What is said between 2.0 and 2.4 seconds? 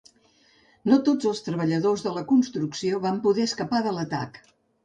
de la